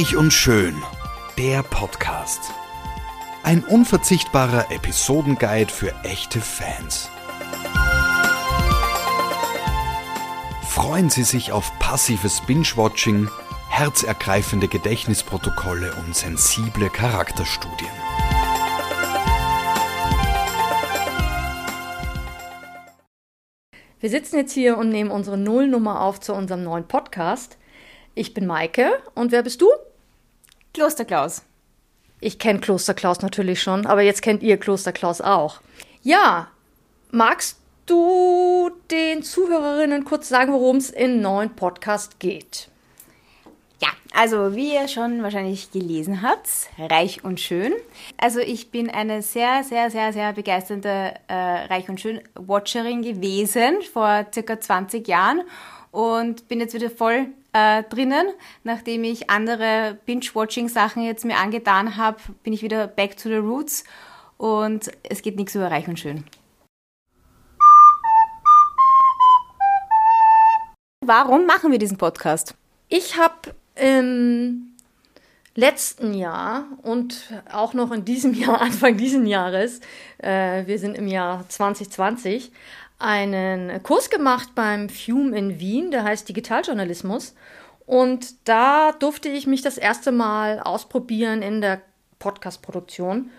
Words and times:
Reich 0.00 0.16
und 0.16 0.32
Schön, 0.32 0.82
der 1.36 1.62
Podcast. 1.62 2.40
Ein 3.42 3.62
unverzichtbarer 3.62 4.70
Episodenguide 4.70 5.70
für 5.70 5.94
echte 6.04 6.40
Fans. 6.40 7.10
Freuen 10.66 11.10
Sie 11.10 11.22
sich 11.22 11.52
auf 11.52 11.78
passives 11.80 12.40
Binge-Watching, 12.46 13.28
herzergreifende 13.68 14.68
Gedächtnisprotokolle 14.68 15.92
und 16.02 16.16
sensible 16.16 16.88
Charakterstudien. 16.88 17.90
Wir 23.98 24.08
sitzen 24.08 24.36
jetzt 24.36 24.52
hier 24.52 24.78
und 24.78 24.88
nehmen 24.88 25.10
unsere 25.10 25.36
Nullnummer 25.36 26.00
auf 26.00 26.20
zu 26.20 26.32
unserem 26.32 26.64
neuen 26.64 26.88
Podcast. 26.88 27.58
Ich 28.14 28.32
bin 28.32 28.46
Maike 28.46 28.92
und 29.14 29.30
wer 29.30 29.42
bist 29.42 29.60
du? 29.60 29.68
Klosterklaus. 30.72 31.42
Ich 32.20 32.38
kenne 32.38 32.60
Klosterklaus 32.60 33.22
natürlich 33.22 33.62
schon, 33.62 33.86
aber 33.86 34.02
jetzt 34.02 34.22
kennt 34.22 34.42
ihr 34.42 34.58
Klosterklaus 34.58 35.20
auch. 35.20 35.60
Ja, 36.02 36.48
magst 37.10 37.58
du 37.86 38.70
den 38.90 39.22
Zuhörerinnen 39.22 40.04
kurz 40.04 40.28
sagen, 40.28 40.52
worum 40.52 40.76
es 40.76 40.90
im 40.90 41.20
neuen 41.20 41.56
Podcast 41.56 42.20
geht? 42.20 42.68
Ja, 43.82 43.88
also 44.12 44.54
wie 44.54 44.74
ihr 44.74 44.88
schon 44.88 45.22
wahrscheinlich 45.22 45.72
gelesen 45.72 46.20
habt, 46.20 46.48
Reich 46.78 47.24
und 47.24 47.40
Schön. 47.40 47.72
Also 48.18 48.40
ich 48.40 48.70
bin 48.70 48.90
eine 48.90 49.22
sehr, 49.22 49.64
sehr, 49.64 49.90
sehr, 49.90 50.12
sehr 50.12 50.34
begeisternde 50.34 51.14
äh, 51.28 51.34
Reich 51.34 51.88
und 51.88 51.98
Schön 51.98 52.20
Watcherin 52.34 53.02
gewesen 53.02 53.80
vor 53.92 54.26
circa 54.32 54.60
20 54.60 55.08
Jahren 55.08 55.42
und 55.90 56.46
bin 56.48 56.60
jetzt 56.60 56.74
wieder 56.74 56.90
voll 56.90 57.28
äh, 57.52 57.82
drinnen. 57.84 58.26
Nachdem 58.64 59.04
ich 59.04 59.30
andere 59.30 59.98
Binge-Watching-Sachen 60.06 61.02
jetzt 61.02 61.24
mir 61.24 61.36
angetan 61.36 61.96
habe, 61.96 62.18
bin 62.42 62.52
ich 62.52 62.62
wieder 62.62 62.86
back 62.86 63.16
to 63.16 63.28
the 63.28 63.36
roots 63.36 63.84
und 64.36 64.90
es 65.02 65.22
geht 65.22 65.36
nichts 65.36 65.54
über 65.54 65.70
Reich 65.70 65.88
und 65.88 65.98
Schön. 65.98 66.24
Warum 71.04 71.46
machen 71.46 71.72
wir 71.72 71.78
diesen 71.78 71.98
Podcast? 71.98 72.54
Ich 72.88 73.18
habe 73.18 73.54
im 73.74 74.70
letzten 75.54 76.14
Jahr 76.14 76.64
und 76.82 77.32
auch 77.50 77.74
noch 77.74 77.90
in 77.92 78.04
diesem 78.04 78.34
Jahr, 78.34 78.60
Anfang 78.62 78.96
dieses 78.96 79.26
Jahres, 79.26 79.80
äh, 80.18 80.66
wir 80.66 80.78
sind 80.78 80.96
im 80.96 81.06
Jahr 81.06 81.48
2020, 81.48 82.52
einen 83.00 83.82
Kurs 83.82 84.10
gemacht 84.10 84.50
beim 84.54 84.88
FUME 84.88 85.36
in 85.36 85.60
Wien, 85.60 85.90
der 85.90 86.04
heißt 86.04 86.28
Digitaljournalismus. 86.28 87.34
Und 87.86 88.48
da 88.48 88.92
durfte 88.92 89.28
ich 89.28 89.46
mich 89.46 89.62
das 89.62 89.76
erste 89.78 90.12
Mal 90.12 90.60
ausprobieren 90.60 91.42
in 91.42 91.60
der 91.60 91.80
Podcast-Produktion. 92.18 93.30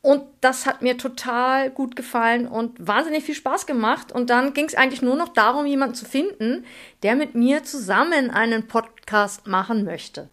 Und 0.00 0.24
das 0.40 0.66
hat 0.66 0.82
mir 0.82 0.98
total 0.98 1.70
gut 1.70 1.94
gefallen 1.94 2.48
und 2.48 2.84
wahnsinnig 2.84 3.22
viel 3.22 3.36
Spaß 3.36 3.66
gemacht. 3.66 4.10
Und 4.10 4.30
dann 4.30 4.52
ging 4.52 4.64
es 4.64 4.74
eigentlich 4.74 5.02
nur 5.02 5.14
noch 5.14 5.28
darum, 5.28 5.64
jemanden 5.66 5.94
zu 5.94 6.04
finden, 6.04 6.64
der 7.04 7.14
mit 7.14 7.34
mir 7.34 7.62
zusammen 7.62 8.30
einen 8.30 8.66
Podcast 8.66 9.46
machen 9.46 9.84
möchte. 9.84 10.28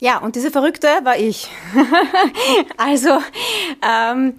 Ja, 0.00 0.18
und 0.18 0.34
diese 0.34 0.50
Verrückte 0.50 0.88
war 1.02 1.18
ich. 1.18 1.50
also, 2.76 3.18
ähm, 3.86 4.34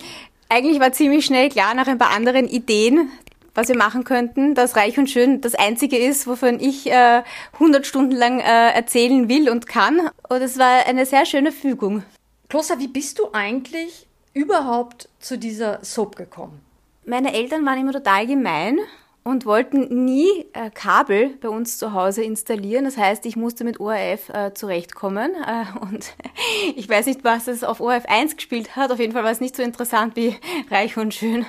eigentlich 0.50 0.80
war 0.80 0.92
ziemlich 0.92 1.26
schnell 1.26 1.50
klar 1.50 1.74
nach 1.74 1.88
ein 1.88 1.98
paar 1.98 2.12
anderen 2.12 2.48
Ideen, 2.48 3.12
was 3.56 3.68
wir 3.68 3.78
machen 3.78 4.04
könnten, 4.04 4.56
dass 4.56 4.76
Reich 4.76 4.98
und 4.98 5.10
Schön 5.10 5.42
das 5.42 5.56
Einzige 5.56 5.98
ist, 5.98 6.28
wovon 6.28 6.60
ich 6.60 6.90
äh, 6.90 7.24
100 7.54 7.86
Stunden 7.86 8.16
lang 8.16 8.40
äh, 8.40 8.72
erzählen 8.72 9.30
will 9.30 9.50
und 9.50 9.68
kann. 9.68 10.10
Und 10.30 10.42
es 10.42 10.58
war 10.58 10.86
eine 10.86 11.06
sehr 11.06 11.26
schöne 11.26 11.52
Fügung. 11.52 12.04
Kloster, 12.50 12.80
wie 12.80 12.88
bist 12.88 13.20
du 13.20 13.30
eigentlich 13.34 14.08
überhaupt 14.34 15.10
zu 15.20 15.38
dieser 15.38 15.84
Soap 15.84 16.16
gekommen? 16.16 16.62
Meine 17.06 17.34
Eltern 17.34 17.66
waren 17.66 17.80
immer 17.80 17.92
total 17.92 18.26
gemein 18.26 18.80
und 19.24 19.46
wollten 19.46 20.06
nie 20.06 20.46
äh, 20.54 20.70
Kabel 20.70 21.30
bei 21.42 21.50
uns 21.50 21.78
zu 21.78 21.94
Hause 21.94 22.24
installieren. 22.24 22.86
Das 22.86 22.98
heißt, 22.98 23.26
ich 23.26 23.36
musste 23.36 23.64
mit 23.64 23.80
ORF 23.80 24.30
äh, 24.30 24.54
zurechtkommen. 24.54 25.32
Äh, 25.36 25.66
und 25.80 26.14
ich 26.76 26.90
weiß 26.90 27.06
nicht, 27.06 27.24
was 27.24 27.48
es 27.48 27.64
auf 27.64 27.80
ORF 27.80 28.06
1 28.06 28.36
gespielt 28.36 28.76
hat. 28.76 28.92
Auf 28.92 29.00
jeden 29.00 29.14
Fall 29.14 29.24
war 29.24 29.32
es 29.32 29.42
nicht 29.42 29.56
so 29.56 29.64
interessant 29.64 30.16
wie 30.16 30.36
Reich 30.70 30.98
und 30.98 31.14
Schön 31.14 31.46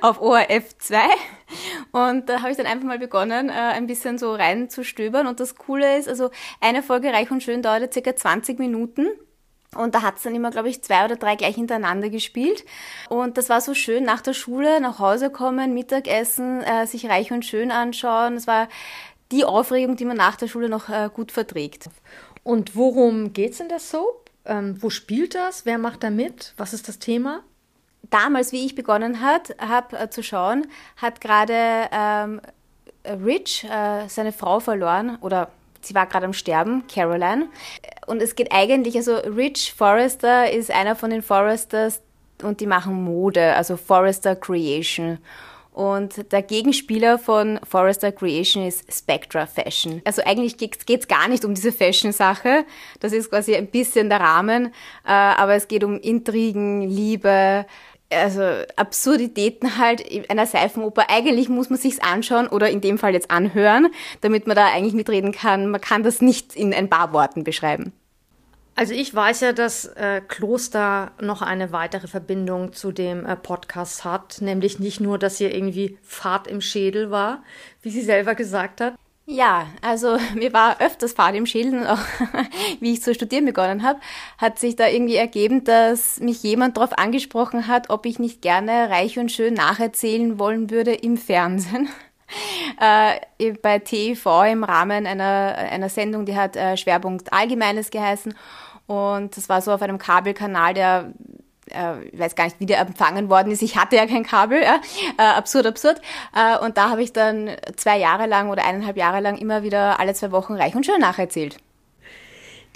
auf 0.00 0.20
ORF 0.20 0.78
2. 0.78 0.98
Und 1.92 2.28
da 2.28 2.40
habe 2.40 2.50
ich 2.50 2.56
dann 2.56 2.66
einfach 2.66 2.86
mal 2.86 2.98
begonnen, 2.98 3.48
äh, 3.48 3.52
ein 3.52 3.86
bisschen 3.86 4.18
so 4.18 4.34
reinzustöbern. 4.34 5.26
Und 5.26 5.40
das 5.40 5.56
Coole 5.56 5.98
ist, 5.98 6.08
also 6.08 6.30
eine 6.60 6.82
Folge 6.82 7.12
Reich 7.12 7.30
und 7.30 7.42
Schön 7.42 7.62
dauerte 7.62 7.90
circa 7.92 8.14
20 8.14 8.58
Minuten. 8.58 9.08
Und 9.76 9.94
da 9.94 10.02
hat's 10.02 10.22
dann 10.22 10.34
immer, 10.34 10.50
glaube 10.50 10.68
ich, 10.68 10.82
zwei 10.82 11.04
oder 11.04 11.16
drei 11.16 11.36
gleich 11.36 11.54
hintereinander 11.54 12.10
gespielt. 12.10 12.64
Und 13.08 13.38
das 13.38 13.48
war 13.48 13.60
so 13.60 13.74
schön, 13.74 14.02
nach 14.02 14.20
der 14.20 14.34
Schule 14.34 14.80
nach 14.80 14.98
Hause 14.98 15.30
kommen, 15.30 15.74
Mittagessen, 15.74 16.62
äh, 16.62 16.86
sich 16.86 17.08
reich 17.08 17.30
und 17.30 17.44
schön 17.44 17.70
anschauen. 17.70 18.34
Das 18.34 18.46
war 18.46 18.68
die 19.30 19.44
Aufregung, 19.44 19.94
die 19.94 20.04
man 20.04 20.16
nach 20.16 20.34
der 20.34 20.48
Schule 20.48 20.68
noch 20.68 20.88
äh, 20.88 21.08
gut 21.12 21.30
verträgt. 21.30 21.88
Und 22.42 22.74
worum 22.74 23.32
geht's 23.32 23.60
in 23.60 23.68
der 23.68 23.78
Soap? 23.78 24.30
Ähm, 24.44 24.82
wo 24.82 24.90
spielt 24.90 25.34
das? 25.36 25.66
Wer 25.66 25.78
macht 25.78 26.02
da 26.02 26.10
mit? 26.10 26.54
Was 26.56 26.72
ist 26.72 26.88
das 26.88 26.98
Thema? 26.98 27.44
Damals, 28.10 28.52
wie 28.52 28.66
ich 28.66 28.74
begonnen 28.74 29.20
hat, 29.20 29.54
habe 29.60 29.98
äh, 29.98 30.10
zu 30.10 30.22
schauen, 30.22 30.66
hat 30.96 31.20
gerade 31.20 31.88
ähm, 31.92 32.40
Rich 33.04 33.64
äh, 33.64 34.08
seine 34.08 34.32
Frau 34.32 34.60
verloren 34.60 35.16
oder 35.20 35.50
sie 35.80 35.94
war 35.94 36.06
gerade 36.06 36.26
am 36.26 36.32
Sterben, 36.32 36.84
Caroline. 36.92 37.48
Und 38.06 38.20
es 38.20 38.34
geht 38.34 38.52
eigentlich, 38.52 38.96
also 38.96 39.16
Rich 39.16 39.72
Forrester 39.76 40.50
ist 40.50 40.70
einer 40.70 40.96
von 40.96 41.10
den 41.10 41.22
Forresters 41.22 42.02
und 42.42 42.60
die 42.60 42.66
machen 42.66 43.02
Mode, 43.04 43.54
also 43.54 43.76
Forrester 43.76 44.36
Creation. 44.36 45.18
Und 45.72 46.32
der 46.32 46.42
Gegenspieler 46.42 47.18
von 47.18 47.60
Forrester 47.62 48.10
Creation 48.10 48.66
ist 48.66 48.92
Spectra 48.92 49.46
Fashion. 49.46 50.02
Also 50.04 50.20
eigentlich 50.24 50.58
geht 50.58 50.84
es 50.88 51.08
gar 51.08 51.28
nicht 51.28 51.44
um 51.44 51.54
diese 51.54 51.70
Fashion-Sache. 51.70 52.64
Das 52.98 53.12
ist 53.12 53.30
quasi 53.30 53.54
ein 53.54 53.68
bisschen 53.68 54.08
der 54.08 54.20
Rahmen. 54.20 54.66
Äh, 55.06 55.10
aber 55.12 55.54
es 55.54 55.68
geht 55.68 55.84
um 55.84 55.98
Intrigen, 56.00 56.82
Liebe, 56.82 57.66
also 58.10 58.42
Absurditäten 58.76 59.78
halt 59.78 60.04
einer 60.28 60.46
Seifenoper. 60.46 61.08
Eigentlich 61.08 61.48
muss 61.48 61.70
man 61.70 61.78
sich's 61.78 62.00
anschauen 62.00 62.48
oder 62.48 62.70
in 62.70 62.80
dem 62.80 62.98
Fall 62.98 63.12
jetzt 63.12 63.30
anhören, 63.30 63.88
damit 64.20 64.46
man 64.46 64.56
da 64.56 64.66
eigentlich 64.66 64.94
mitreden 64.94 65.32
kann. 65.32 65.70
Man 65.70 65.80
kann 65.80 66.02
das 66.02 66.20
nicht 66.20 66.54
in 66.56 66.74
ein 66.74 66.90
paar 66.90 67.12
Worten 67.12 67.44
beschreiben. 67.44 67.92
Also 68.76 68.94
ich 68.94 69.14
weiß 69.14 69.40
ja, 69.40 69.52
dass 69.52 69.84
äh, 69.84 70.22
Kloster 70.26 71.12
noch 71.20 71.42
eine 71.42 71.72
weitere 71.72 72.06
Verbindung 72.06 72.72
zu 72.72 72.92
dem 72.92 73.26
äh, 73.26 73.36
Podcast 73.36 74.04
hat, 74.04 74.40
nämlich 74.40 74.78
nicht 74.78 75.00
nur, 75.00 75.18
dass 75.18 75.38
hier 75.38 75.54
irgendwie 75.54 75.98
Fahrt 76.02 76.46
im 76.46 76.60
Schädel 76.60 77.10
war, 77.10 77.42
wie 77.82 77.90
sie 77.90 78.00
selber 78.00 78.34
gesagt 78.34 78.80
hat, 78.80 78.94
ja, 79.30 79.66
also 79.80 80.18
mir 80.34 80.52
war 80.52 80.80
öfters 80.80 81.12
Fahrt 81.12 81.36
im 81.36 81.46
Schädel, 81.46 81.86
auch 81.86 81.98
wie 82.80 82.92
ich 82.92 83.02
zu 83.02 83.14
studieren 83.14 83.44
begonnen 83.44 83.82
habe, 83.82 84.00
hat 84.38 84.58
sich 84.58 84.76
da 84.76 84.88
irgendwie 84.88 85.16
ergeben, 85.16 85.64
dass 85.64 86.20
mich 86.20 86.42
jemand 86.42 86.76
darauf 86.76 86.98
angesprochen 86.98 87.66
hat, 87.66 87.90
ob 87.90 88.06
ich 88.06 88.18
nicht 88.18 88.42
gerne 88.42 88.90
reich 88.90 89.18
und 89.18 89.32
schön 89.32 89.54
nacherzählen 89.54 90.38
wollen 90.38 90.70
würde 90.70 90.92
im 90.92 91.16
Fernsehen. 91.16 91.88
Äh, 92.78 93.54
bei 93.60 93.80
TV 93.80 94.44
im 94.44 94.62
Rahmen 94.62 95.04
einer, 95.04 95.56
einer 95.58 95.88
Sendung, 95.88 96.26
die 96.26 96.36
hat 96.36 96.54
äh, 96.54 96.76
Schwerpunkt 96.76 97.32
Allgemeines 97.32 97.90
geheißen. 97.90 98.34
Und 98.86 99.36
das 99.36 99.48
war 99.48 99.60
so 99.62 99.72
auf 99.72 99.82
einem 99.82 99.98
Kabelkanal, 99.98 100.72
der 100.72 101.12
äh, 101.74 102.04
ich 102.04 102.18
weiß 102.18 102.34
gar 102.34 102.44
nicht, 102.44 102.60
wie 102.60 102.66
der 102.66 102.80
empfangen 102.80 103.28
worden 103.28 103.52
ist. 103.52 103.62
Ich 103.62 103.76
hatte 103.76 103.96
ja 103.96 104.06
kein 104.06 104.24
Kabel, 104.24 104.62
ja. 104.62 104.80
Äh, 105.18 105.22
absurd, 105.22 105.66
absurd. 105.66 106.00
Äh, 106.34 106.58
und 106.64 106.76
da 106.76 106.90
habe 106.90 107.02
ich 107.02 107.12
dann 107.12 107.50
zwei 107.76 107.98
Jahre 107.98 108.26
lang 108.26 108.50
oder 108.50 108.64
eineinhalb 108.64 108.96
Jahre 108.96 109.20
lang 109.20 109.36
immer 109.38 109.62
wieder 109.62 110.00
alle 110.00 110.14
zwei 110.14 110.32
Wochen 110.32 110.54
reich 110.54 110.74
und 110.74 110.86
schön 110.86 111.00
nacherzählt. 111.00 111.56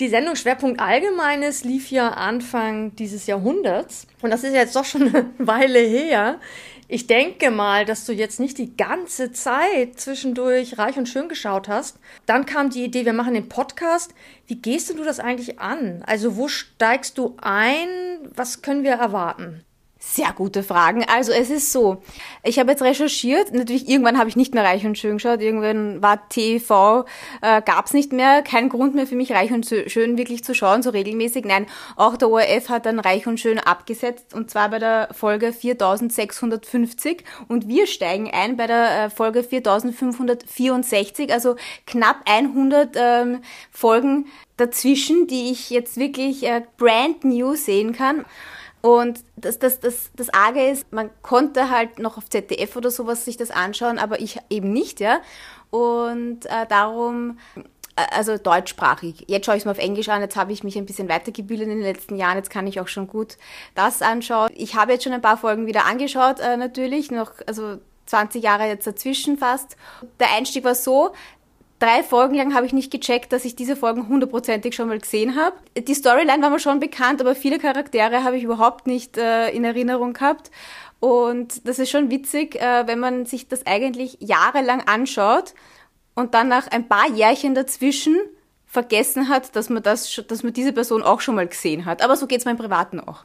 Die 0.00 0.08
Sendung 0.08 0.34
Schwerpunkt 0.34 0.80
Allgemeines 0.80 1.62
lief 1.62 1.92
ja 1.92 2.08
Anfang 2.08 2.96
dieses 2.96 3.28
Jahrhunderts 3.28 4.08
und 4.22 4.30
das 4.30 4.42
ist 4.42 4.52
jetzt 4.52 4.74
doch 4.74 4.84
schon 4.84 5.02
eine 5.14 5.26
Weile 5.38 5.78
her. 5.78 6.40
Ich 6.86 7.06
denke 7.06 7.50
mal, 7.50 7.84
dass 7.84 8.04
du 8.04 8.12
jetzt 8.12 8.40
nicht 8.40 8.58
die 8.58 8.76
ganze 8.76 9.32
Zeit 9.32 9.98
zwischendurch 9.98 10.76
reich 10.78 10.96
und 10.96 11.08
schön 11.08 11.28
geschaut 11.28 11.66
hast. 11.68 11.98
Dann 12.26 12.44
kam 12.44 12.68
die 12.70 12.84
Idee, 12.84 13.06
wir 13.06 13.14
machen 13.14 13.34
den 13.34 13.48
Podcast. 13.48 14.14
Wie 14.46 14.56
gehst 14.56 14.90
du 14.90 15.02
das 15.02 15.18
eigentlich 15.18 15.58
an? 15.58 16.02
Also 16.06 16.36
wo 16.36 16.48
steigst 16.48 17.16
du 17.16 17.36
ein? 17.40 17.88
Was 18.34 18.60
können 18.60 18.84
wir 18.84 18.92
erwarten? 18.92 19.64
Sehr 20.06 20.32
gute 20.32 20.62
Fragen. 20.62 21.04
Also 21.08 21.32
es 21.32 21.50
ist 21.50 21.72
so, 21.72 22.02
ich 22.44 22.58
habe 22.58 22.70
jetzt 22.70 22.82
recherchiert, 22.82 23.52
natürlich 23.52 23.88
irgendwann 23.88 24.18
habe 24.18 24.28
ich 24.28 24.36
nicht 24.36 24.54
mehr 24.54 24.62
Reich 24.62 24.84
und 24.84 24.98
Schön 24.98 25.14
geschaut, 25.14 25.40
irgendwann 25.40 26.02
war 26.02 26.28
TV, 26.28 27.06
äh, 27.40 27.62
gab 27.62 27.86
es 27.86 27.94
nicht 27.94 28.12
mehr, 28.12 28.42
kein 28.42 28.68
Grund 28.68 28.94
mehr 28.94 29.06
für 29.06 29.16
mich 29.16 29.32
Reich 29.32 29.50
und 29.50 29.66
Schön 29.66 30.18
wirklich 30.18 30.44
zu 30.44 30.54
schauen, 30.54 30.82
so 30.82 30.90
regelmäßig. 30.90 31.46
Nein, 31.46 31.66
auch 31.96 32.16
der 32.16 32.28
ORF 32.28 32.68
hat 32.68 32.86
dann 32.86 33.00
Reich 33.00 33.26
und 33.26 33.40
Schön 33.40 33.58
abgesetzt 33.58 34.34
und 34.34 34.50
zwar 34.50 34.68
bei 34.68 34.78
der 34.78 35.08
Folge 35.12 35.52
4650 35.52 37.24
und 37.48 37.66
wir 37.66 37.86
steigen 37.86 38.30
ein 38.30 38.56
bei 38.56 38.66
der 38.66 39.06
äh, 39.06 39.10
Folge 39.10 39.42
4564, 39.42 41.32
also 41.32 41.56
knapp 41.86 42.18
100 42.26 42.94
ähm, 42.94 43.40
Folgen 43.72 44.26
dazwischen, 44.58 45.26
die 45.26 45.50
ich 45.50 45.70
jetzt 45.70 45.96
wirklich 45.96 46.44
äh, 46.44 46.62
brand 46.76 47.24
new 47.24 47.54
sehen 47.56 47.92
kann. 47.92 48.26
Und 48.84 49.24
das, 49.36 49.58
das, 49.58 49.80
das, 49.80 50.10
das 50.14 50.28
Arge 50.34 50.62
ist, 50.62 50.92
man 50.92 51.08
konnte 51.22 51.70
halt 51.70 51.98
noch 51.98 52.18
auf 52.18 52.28
ZDF 52.28 52.76
oder 52.76 52.90
sowas 52.90 53.24
sich 53.24 53.38
das 53.38 53.50
anschauen, 53.50 53.98
aber 53.98 54.20
ich 54.20 54.38
eben 54.50 54.74
nicht, 54.74 55.00
ja. 55.00 55.22
Und 55.70 56.44
äh, 56.44 56.66
darum, 56.68 57.38
äh, 57.96 58.02
also 58.10 58.36
deutschsprachig. 58.36 59.24
Jetzt 59.26 59.46
schaue 59.46 59.54
ich 59.54 59.62
es 59.62 59.64
mir 59.64 59.70
auf 59.70 59.78
Englisch 59.78 60.10
an, 60.10 60.20
jetzt 60.20 60.36
habe 60.36 60.52
ich 60.52 60.64
mich 60.64 60.76
ein 60.76 60.84
bisschen 60.84 61.08
weitergebildet 61.08 61.66
in 61.66 61.76
den 61.76 61.82
letzten 61.82 62.16
Jahren, 62.16 62.36
jetzt 62.36 62.50
kann 62.50 62.66
ich 62.66 62.78
auch 62.78 62.88
schon 62.88 63.08
gut 63.08 63.38
das 63.74 64.02
anschauen. 64.02 64.50
Ich 64.54 64.74
habe 64.74 64.92
jetzt 64.92 65.04
schon 65.04 65.14
ein 65.14 65.22
paar 65.22 65.38
Folgen 65.38 65.66
wieder 65.66 65.86
angeschaut, 65.86 66.40
äh, 66.40 66.58
natürlich, 66.58 67.10
noch, 67.10 67.32
also 67.46 67.78
20 68.04 68.42
Jahre 68.42 68.66
jetzt 68.66 68.86
dazwischen 68.86 69.38
fast. 69.38 69.78
Der 70.20 70.30
Einstieg 70.36 70.62
war 70.62 70.74
so, 70.74 71.14
drei 71.84 72.02
Folgen 72.02 72.34
lang 72.34 72.54
habe 72.54 72.64
ich 72.64 72.72
nicht 72.72 72.90
gecheckt, 72.90 73.32
dass 73.32 73.44
ich 73.44 73.56
diese 73.56 73.76
Folgen 73.76 74.08
hundertprozentig 74.08 74.74
schon 74.74 74.88
mal 74.88 74.98
gesehen 74.98 75.36
habe. 75.36 75.56
Die 75.76 75.94
Storyline 75.94 76.42
war 76.42 76.48
mir 76.50 76.58
schon 76.58 76.80
bekannt, 76.80 77.20
aber 77.20 77.34
viele 77.34 77.58
Charaktere 77.58 78.24
habe 78.24 78.38
ich 78.38 78.44
überhaupt 78.44 78.86
nicht 78.86 79.18
äh, 79.18 79.50
in 79.50 79.64
Erinnerung 79.64 80.14
gehabt. 80.14 80.50
Und 81.00 81.68
das 81.68 81.78
ist 81.78 81.90
schon 81.90 82.10
witzig, 82.10 82.56
äh, 82.56 82.86
wenn 82.86 82.98
man 82.98 83.26
sich 83.26 83.48
das 83.48 83.66
eigentlich 83.66 84.16
jahrelang 84.20 84.80
anschaut 84.86 85.52
und 86.14 86.32
dann 86.32 86.48
nach 86.48 86.68
ein 86.68 86.88
paar 86.88 87.10
Jährchen 87.10 87.54
dazwischen 87.54 88.16
vergessen 88.64 89.28
hat, 89.28 89.54
dass 89.54 89.68
man 89.68 89.82
das, 89.82 90.22
dass 90.26 90.42
man 90.42 90.54
diese 90.54 90.72
Person 90.72 91.02
auch 91.02 91.20
schon 91.20 91.34
mal 91.34 91.46
gesehen 91.46 91.84
hat. 91.84 92.02
Aber 92.02 92.16
so 92.16 92.26
geht 92.26 92.38
es 92.38 92.44
meinem 92.46 92.56
Privaten 92.56 92.98
auch. 92.98 93.24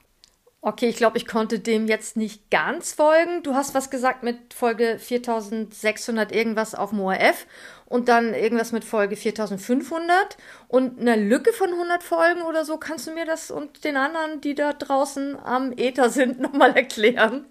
Okay, 0.61 0.89
ich 0.89 0.97
glaube, 0.97 1.17
ich 1.17 1.25
konnte 1.25 1.59
dem 1.59 1.87
jetzt 1.87 2.17
nicht 2.17 2.51
ganz 2.51 2.91
folgen. 2.91 3.43
Du 3.43 3.55
hast 3.55 3.73
was 3.75 3.89
gesagt 3.89 4.23
mit 4.23 4.53
Folge 4.53 4.99
4600 4.99 6.33
irgendwas 6.33 6.75
auf 6.75 6.89
dem 6.89 6.99
ORF 6.99 7.47
und 7.85 8.09
dann 8.09 8.33
irgendwas 8.33 8.73
mit 8.73 8.83
Folge 8.83 9.15
4500 9.15 10.37
und 10.67 10.99
eine 10.99 11.15
Lücke 11.15 11.53
von 11.53 11.69
100 11.71 12.03
Folgen 12.03 12.41
oder 12.41 12.65
so. 12.65 12.75
Kannst 12.77 13.07
du 13.07 13.11
mir 13.13 13.25
das 13.25 13.51
und 13.51 13.85
den 13.85 13.95
anderen, 13.95 14.41
die 14.41 14.53
da 14.53 14.73
draußen 14.73 15.37
am 15.39 15.71
Äther 15.77 16.09
sind, 16.09 16.39
nochmal 16.41 16.75
erklären? 16.75 17.45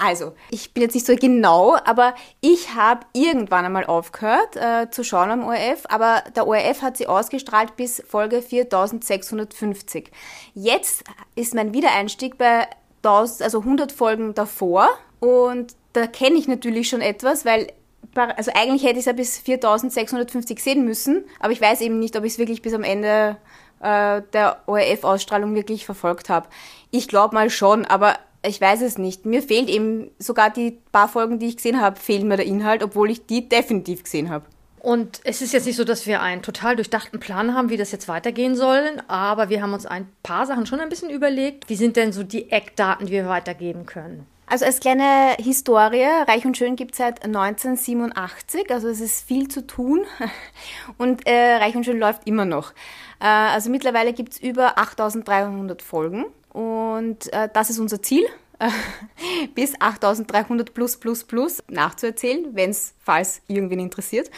Also, 0.00 0.32
ich 0.50 0.72
bin 0.72 0.84
jetzt 0.84 0.94
nicht 0.94 1.06
so 1.06 1.16
genau, 1.16 1.76
aber 1.84 2.14
ich 2.40 2.72
habe 2.76 3.04
irgendwann 3.14 3.64
einmal 3.64 3.84
aufgehört 3.84 4.54
äh, 4.54 4.88
zu 4.92 5.02
schauen 5.02 5.30
am 5.30 5.44
ORF, 5.44 5.86
aber 5.88 6.22
der 6.36 6.46
ORF 6.46 6.82
hat 6.82 6.96
sie 6.96 7.08
ausgestrahlt 7.08 7.74
bis 7.74 8.00
Folge 8.08 8.40
4650. 8.40 10.12
Jetzt 10.54 11.02
ist 11.34 11.52
mein 11.52 11.74
Wiedereinstieg 11.74 12.38
bei 12.38 12.68
1000, 13.02 13.42
also 13.42 13.58
100 13.58 13.90
Folgen 13.90 14.34
davor 14.34 14.88
und 15.18 15.74
da 15.94 16.06
kenne 16.06 16.36
ich 16.36 16.46
natürlich 16.46 16.88
schon 16.88 17.00
etwas, 17.00 17.44
weil 17.44 17.66
also 18.14 18.52
eigentlich 18.54 18.84
hätte 18.84 18.94
ich 18.94 19.00
es 19.00 19.06
ja 19.06 19.12
bis 19.12 19.38
4650 19.38 20.62
sehen 20.62 20.84
müssen, 20.84 21.24
aber 21.40 21.52
ich 21.52 21.60
weiß 21.60 21.80
eben 21.80 21.98
nicht, 21.98 22.16
ob 22.16 22.22
ich 22.22 22.34
es 22.34 22.38
wirklich 22.38 22.62
bis 22.62 22.72
am 22.72 22.84
Ende 22.84 23.36
äh, 23.80 24.22
der 24.32 24.62
ORF-Ausstrahlung 24.66 25.54
wirklich 25.54 25.84
verfolgt 25.84 26.28
habe. 26.28 26.48
Ich 26.90 27.08
glaube 27.08 27.34
mal 27.34 27.50
schon, 27.50 27.84
aber 27.84 28.14
ich 28.44 28.60
weiß 28.60 28.82
es 28.82 28.98
nicht. 28.98 29.26
Mir 29.26 29.42
fehlt 29.42 29.68
eben 29.68 30.10
sogar 30.18 30.50
die 30.50 30.78
paar 30.92 31.08
Folgen, 31.08 31.38
die 31.38 31.48
ich 31.48 31.56
gesehen 31.56 31.80
habe, 31.80 31.98
fehlt 31.98 32.24
mir 32.24 32.36
der 32.36 32.46
Inhalt, 32.46 32.82
obwohl 32.82 33.10
ich 33.10 33.26
die 33.26 33.48
definitiv 33.48 34.04
gesehen 34.04 34.30
habe. 34.30 34.44
Und 34.80 35.20
es 35.24 35.42
ist 35.42 35.52
jetzt 35.52 35.66
nicht 35.66 35.76
so, 35.76 35.84
dass 35.84 36.06
wir 36.06 36.22
einen 36.22 36.42
total 36.42 36.76
durchdachten 36.76 37.18
Plan 37.18 37.54
haben, 37.54 37.68
wie 37.68 37.76
das 37.76 37.90
jetzt 37.90 38.06
weitergehen 38.08 38.54
soll, 38.54 39.02
aber 39.08 39.48
wir 39.48 39.60
haben 39.60 39.72
uns 39.72 39.86
ein 39.86 40.08
paar 40.22 40.46
Sachen 40.46 40.66
schon 40.66 40.80
ein 40.80 40.88
bisschen 40.88 41.10
überlegt. 41.10 41.68
Wie 41.68 41.74
sind 41.76 41.96
denn 41.96 42.12
so 42.12 42.22
die 42.22 42.50
Eckdaten, 42.50 43.06
die 43.06 43.12
wir 43.12 43.28
weitergeben 43.28 43.86
können? 43.86 44.26
Also 44.46 44.64
als 44.64 44.80
kleine 44.80 45.36
Historie, 45.38 46.06
Reich 46.26 46.46
und 46.46 46.56
Schön 46.56 46.76
gibt 46.76 46.92
es 46.92 46.98
seit 46.98 47.22
1987, 47.22 48.70
also 48.70 48.88
es 48.88 49.00
ist 49.00 49.26
viel 49.26 49.48
zu 49.48 49.66
tun 49.66 50.06
und 50.96 51.26
äh, 51.26 51.56
Reich 51.56 51.76
und 51.76 51.84
Schön 51.84 51.98
läuft 51.98 52.26
immer 52.26 52.46
noch. 52.46 52.72
Äh, 53.20 53.26
also 53.26 53.68
mittlerweile 53.68 54.14
gibt 54.14 54.32
es 54.32 54.38
über 54.40 54.78
8300 54.78 55.82
Folgen 55.82 56.24
und 56.58 57.32
äh, 57.32 57.48
das 57.52 57.70
ist 57.70 57.78
unser 57.78 58.02
Ziel, 58.02 58.26
bis 59.54 59.80
8300 59.80 60.74
plus 60.74 60.96
plus 60.96 61.24
plus 61.24 61.62
nachzuerzählen, 61.68 62.46
wenn 62.54 62.70
es, 62.70 62.94
falls 62.98 63.40
irgendwen 63.46 63.78
interessiert. 63.78 64.30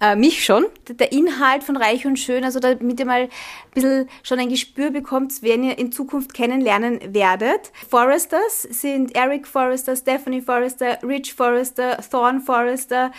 Äh, 0.00 0.16
mich 0.16 0.44
schon. 0.44 0.66
Der 0.88 1.12
Inhalt 1.12 1.64
von 1.64 1.76
Reich 1.76 2.06
und 2.06 2.18
Schön, 2.18 2.44
also 2.44 2.60
damit 2.60 3.00
ihr 3.00 3.06
mal 3.06 3.22
ein 3.22 3.30
bisschen 3.74 4.08
schon 4.22 4.38
ein 4.38 4.48
Gespür 4.48 4.90
bekommt, 4.90 5.42
wen 5.42 5.64
ihr 5.64 5.78
in 5.78 5.92
Zukunft 5.92 6.34
kennenlernen 6.34 7.00
werdet. 7.14 7.72
Foresters 7.88 8.62
sind 8.62 9.16
Eric 9.16 9.46
Forrester, 9.46 9.96
Stephanie 9.96 10.42
Forrester, 10.42 10.98
Rich 11.02 11.34
Forrester, 11.34 11.98
Thorn 12.10 12.40
Forrester. 12.40 13.10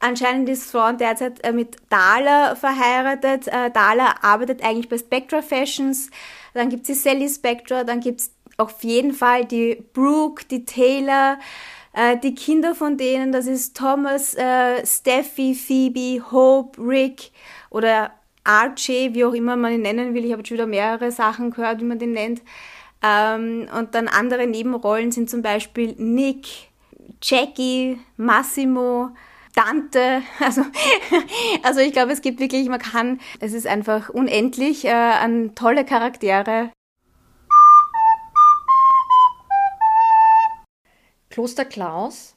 Anscheinend 0.00 0.48
ist 0.48 0.70
Thorn 0.70 0.96
derzeit 0.96 1.44
äh, 1.44 1.52
mit 1.52 1.76
Dahler 1.90 2.54
verheiratet. 2.54 3.48
Äh, 3.48 3.70
Dahler 3.70 4.22
arbeitet 4.22 4.62
eigentlich 4.62 4.88
bei 4.88 4.96
Spectra 4.96 5.42
Fashions. 5.42 6.10
Dann 6.54 6.70
gibt 6.70 6.82
es 6.82 6.86
die 6.88 6.94
Sally 6.94 7.28
Spectra, 7.28 7.84
dann 7.84 8.00
gibt 8.00 8.20
es 8.20 8.32
auf 8.58 8.82
jeden 8.82 9.12
Fall 9.12 9.44
die 9.44 9.84
Brooke, 9.92 10.44
die 10.50 10.64
Taylor, 10.64 11.38
äh, 11.92 12.16
die 12.18 12.34
Kinder 12.34 12.74
von 12.74 12.96
denen, 12.96 13.30
das 13.30 13.46
ist 13.46 13.76
Thomas, 13.76 14.34
äh, 14.34 14.84
Steffi, 14.84 15.54
Phoebe, 15.54 16.30
Hope, 16.32 16.80
Rick 16.82 17.30
oder 17.70 18.10
Archie, 18.42 19.14
wie 19.14 19.24
auch 19.24 19.32
immer 19.32 19.56
man 19.56 19.74
ihn 19.74 19.82
nennen 19.82 20.12
will. 20.12 20.24
Ich 20.24 20.32
habe 20.32 20.44
schon 20.44 20.56
wieder 20.56 20.66
mehrere 20.66 21.12
Sachen 21.12 21.52
gehört, 21.52 21.80
wie 21.80 21.84
man 21.84 22.00
den 22.00 22.12
nennt. 22.12 22.42
Ähm, 23.00 23.68
und 23.78 23.94
dann 23.94 24.08
andere 24.08 24.46
Nebenrollen 24.48 25.12
sind 25.12 25.30
zum 25.30 25.40
Beispiel 25.40 25.94
Nick, 25.96 26.48
Jackie, 27.22 28.00
Massimo, 28.16 29.10
Dante. 29.54 30.22
Also, 30.40 30.62
also 31.62 31.80
ich 31.80 31.92
glaube, 31.92 32.12
es 32.12 32.22
gibt 32.22 32.40
wirklich, 32.40 32.68
man 32.68 32.80
kann, 32.80 33.20
es 33.38 33.52
ist 33.52 33.68
einfach 33.68 34.08
unendlich 34.08 34.84
äh, 34.84 34.90
an 34.90 35.54
tolle 35.54 35.84
Charaktere. 35.84 36.72
Kloster 41.38 41.64
Klaus, 41.64 42.34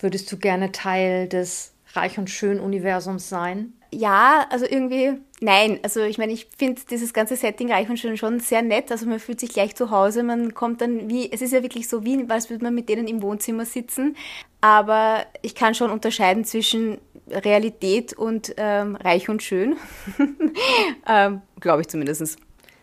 würdest 0.00 0.32
du 0.32 0.36
gerne 0.36 0.72
Teil 0.72 1.28
des 1.28 1.72
Reich 1.92 2.18
und 2.18 2.28
Schön 2.28 2.58
Universums 2.58 3.28
sein? 3.28 3.74
Ja, 3.92 4.48
also 4.50 4.66
irgendwie, 4.68 5.20
nein. 5.38 5.78
Also 5.84 6.00
ich 6.00 6.18
meine, 6.18 6.32
ich 6.32 6.48
finde 6.58 6.82
dieses 6.90 7.14
ganze 7.14 7.36
Setting 7.36 7.70
Reich 7.70 7.88
und 7.88 7.96
Schön 7.96 8.16
schon 8.16 8.40
sehr 8.40 8.62
nett. 8.62 8.90
Also 8.90 9.06
man 9.06 9.20
fühlt 9.20 9.38
sich 9.38 9.50
gleich 9.50 9.76
zu 9.76 9.92
Hause. 9.92 10.24
Man 10.24 10.52
kommt 10.52 10.80
dann 10.80 11.08
wie, 11.08 11.30
es 11.30 11.42
ist 11.42 11.52
ja 11.52 11.62
wirklich 11.62 11.88
so 11.88 12.04
wie, 12.04 12.28
als 12.28 12.50
würde 12.50 12.64
man 12.64 12.74
mit 12.74 12.88
denen 12.88 13.06
im 13.06 13.22
Wohnzimmer 13.22 13.66
sitzen. 13.66 14.16
Aber 14.60 15.26
ich 15.42 15.54
kann 15.54 15.76
schon 15.76 15.92
unterscheiden 15.92 16.44
zwischen 16.44 16.98
Realität 17.30 18.14
und 18.14 18.52
ähm, 18.56 18.96
Reich 18.96 19.28
und 19.28 19.44
Schön. 19.44 19.76
ähm, 21.06 21.40
Glaube 21.60 21.82
ich 21.82 21.88
zumindest. 21.88 22.36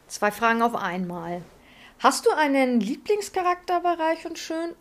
Zwei 0.07 0.31
Fragen 0.31 0.61
auf 0.61 0.75
einmal. 0.75 1.41
Hast 1.99 2.25
du 2.25 2.29
einen 2.29 2.79
Lieblingscharakter 2.79 3.81
bei 3.81 3.95
Reich 3.95 4.25
und 4.25 4.39
Schön? 4.39 4.75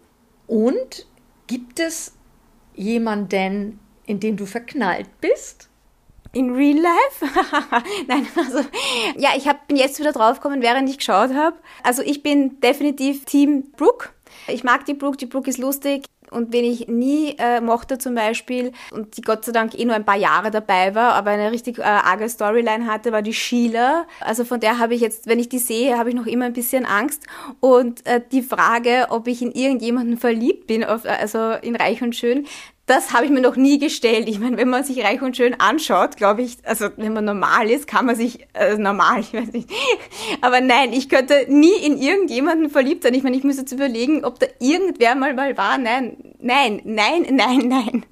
Und 0.50 1.06
gibt 1.46 1.78
es 1.78 2.12
jemanden, 2.74 3.78
in 4.04 4.18
den 4.18 4.36
du 4.36 4.46
verknallt 4.46 5.06
bist? 5.20 5.68
In 6.32 6.50
real 6.50 6.76
life? 6.76 7.24
Nein, 8.08 8.26
also 8.34 8.58
ja, 9.16 9.30
ich 9.36 9.46
hab, 9.46 9.68
bin 9.68 9.76
jetzt 9.76 10.00
wieder 10.00 10.10
draufgekommen, 10.10 10.60
während 10.60 10.90
ich 10.90 10.98
geschaut 10.98 11.32
habe. 11.34 11.56
Also 11.84 12.02
ich 12.02 12.24
bin 12.24 12.60
definitiv 12.60 13.26
Team 13.26 13.70
Brooke. 13.76 14.08
Ich 14.48 14.64
mag 14.64 14.84
die 14.86 14.94
Brooke, 14.94 15.18
die 15.18 15.26
Brooke 15.26 15.48
ist 15.48 15.58
lustig. 15.58 16.06
Und 16.30 16.52
wen 16.52 16.64
ich 16.64 16.88
nie 16.88 17.34
äh, 17.38 17.60
mochte 17.60 17.98
zum 17.98 18.14
Beispiel 18.14 18.72
und 18.92 19.16
die 19.16 19.22
Gott 19.22 19.44
sei 19.44 19.52
Dank 19.52 19.78
eh 19.78 19.84
nur 19.84 19.94
ein 19.94 20.04
paar 20.04 20.16
Jahre 20.16 20.50
dabei 20.50 20.94
war, 20.94 21.14
aber 21.14 21.30
eine 21.30 21.50
richtig 21.50 21.78
äh, 21.78 21.82
arge 21.82 22.28
Storyline 22.28 22.86
hatte, 22.86 23.12
war 23.12 23.22
die 23.22 23.34
Sheila. 23.34 24.06
Also 24.20 24.44
von 24.44 24.60
der 24.60 24.78
habe 24.78 24.94
ich 24.94 25.00
jetzt, 25.00 25.26
wenn 25.26 25.38
ich 25.38 25.48
die 25.48 25.58
sehe, 25.58 25.98
habe 25.98 26.10
ich 26.10 26.14
noch 26.14 26.26
immer 26.26 26.46
ein 26.46 26.52
bisschen 26.52 26.86
Angst. 26.86 27.24
Und 27.60 28.06
äh, 28.06 28.20
die 28.32 28.42
Frage, 28.42 29.06
ob 29.10 29.26
ich 29.26 29.42
in 29.42 29.52
irgendjemanden 29.52 30.16
verliebt 30.16 30.66
bin, 30.66 30.84
auf, 30.84 31.04
also 31.04 31.52
in 31.62 31.76
Reich 31.76 32.02
und 32.02 32.14
Schön, 32.14 32.46
das 32.90 33.12
habe 33.12 33.24
ich 33.24 33.30
mir 33.30 33.40
noch 33.40 33.56
nie 33.56 33.78
gestellt. 33.78 34.28
Ich 34.28 34.40
meine, 34.40 34.56
wenn 34.56 34.68
man 34.68 34.82
sich 34.82 35.04
reich 35.04 35.22
und 35.22 35.36
schön 35.36 35.54
anschaut, 35.60 36.16
glaube 36.16 36.42
ich, 36.42 36.58
also 36.64 36.88
wenn 36.96 37.12
man 37.12 37.24
normal 37.24 37.70
ist, 37.70 37.86
kann 37.86 38.04
man 38.04 38.16
sich, 38.16 38.48
äh, 38.54 38.76
normal, 38.76 39.20
ich 39.20 39.32
weiß 39.32 39.52
nicht. 39.52 39.70
Aber 40.40 40.60
nein, 40.60 40.92
ich 40.92 41.08
könnte 41.08 41.46
nie 41.48 41.74
in 41.84 41.96
irgendjemanden 41.96 42.68
verliebt 42.68 43.04
sein. 43.04 43.14
Ich 43.14 43.22
meine, 43.22 43.36
ich 43.36 43.44
muss 43.44 43.58
jetzt 43.58 43.70
überlegen, 43.70 44.24
ob 44.24 44.40
da 44.40 44.46
irgendwer 44.58 45.14
mal 45.14 45.34
mal 45.34 45.56
war. 45.56 45.78
Nein, 45.78 46.16
nein, 46.40 46.80
nein, 46.84 47.26
nein, 47.30 47.68
nein. 47.68 48.06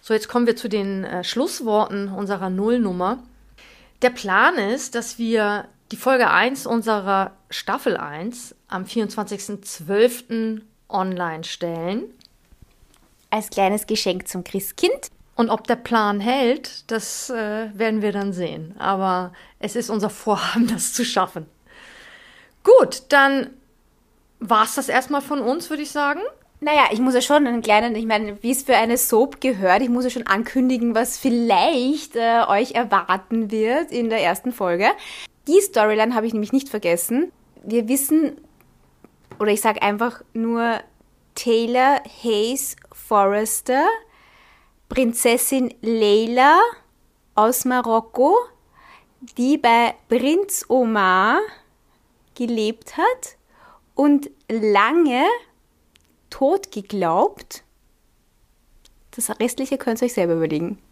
So, 0.00 0.14
jetzt 0.14 0.28
kommen 0.28 0.46
wir 0.46 0.54
zu 0.54 0.68
den 0.68 1.02
äh, 1.04 1.24
Schlussworten 1.24 2.08
unserer 2.08 2.50
Nullnummer. 2.50 3.22
Der 4.02 4.10
Plan 4.10 4.54
ist, 4.54 4.94
dass 4.94 5.18
wir 5.18 5.66
die 5.90 5.96
Folge 5.96 6.30
1 6.30 6.66
unserer 6.66 7.32
Staffel 7.50 7.96
1 7.96 8.54
am 8.68 8.84
24.12. 8.84 10.60
online 10.88 11.42
stellen. 11.42 12.04
Als 13.30 13.50
kleines 13.50 13.86
Geschenk 13.86 14.28
zum 14.28 14.44
Christkind. 14.44 15.10
Und 15.34 15.50
ob 15.50 15.66
der 15.68 15.76
Plan 15.76 16.18
hält, 16.18 16.90
das 16.90 17.30
äh, 17.30 17.70
werden 17.72 18.02
wir 18.02 18.10
dann 18.10 18.32
sehen. 18.32 18.74
Aber 18.78 19.32
es 19.60 19.76
ist 19.76 19.88
unser 19.88 20.10
Vorhaben, 20.10 20.66
das 20.72 20.92
zu 20.92 21.04
schaffen. 21.04 21.46
Gut, 22.64 23.02
dann 23.10 23.50
war 24.40 24.64
es 24.64 24.74
das 24.74 24.88
erstmal 24.88 25.22
von 25.22 25.40
uns, 25.40 25.70
würde 25.70 25.82
ich 25.82 25.90
sagen. 25.90 26.20
Naja, 26.60 26.86
ich 26.90 26.98
muss 26.98 27.14
ja 27.14 27.20
schon 27.20 27.46
einen 27.46 27.62
kleinen, 27.62 27.94
ich 27.94 28.06
meine, 28.06 28.42
wie 28.42 28.50
es 28.50 28.64
für 28.64 28.76
eine 28.76 28.96
Soap 28.96 29.40
gehört, 29.40 29.80
ich 29.80 29.88
muss 29.88 30.02
ja 30.04 30.10
schon 30.10 30.26
ankündigen, 30.26 30.94
was 30.94 31.16
vielleicht 31.16 32.16
äh, 32.16 32.42
euch 32.48 32.72
erwarten 32.72 33.52
wird 33.52 33.92
in 33.92 34.10
der 34.10 34.20
ersten 34.20 34.50
Folge. 34.50 34.86
Die 35.46 35.60
Storyline 35.60 36.14
habe 36.14 36.26
ich 36.26 36.32
nämlich 36.32 36.52
nicht 36.52 36.68
vergessen. 36.68 37.30
Wir 37.62 37.88
wissen, 37.88 38.36
oder 39.38 39.52
ich 39.52 39.60
sage 39.60 39.82
einfach 39.82 40.22
nur 40.32 40.80
Taylor 41.38 42.02
Hayes 42.24 42.74
Forrester, 42.90 43.86
Prinzessin 44.88 45.72
Leila 45.82 46.58
aus 47.36 47.64
Marokko, 47.64 48.34
die 49.36 49.56
bei 49.56 49.94
Prinz 50.08 50.64
Omar 50.68 51.38
gelebt 52.34 52.96
hat 52.96 53.36
und 53.94 54.30
lange 54.50 55.26
tot 56.28 56.72
geglaubt. 56.72 57.62
Das 59.12 59.30
restliche 59.38 59.78
könnt 59.78 60.02
ihr 60.02 60.06
euch 60.06 60.14
selber 60.14 60.34
überlegen. 60.34 60.82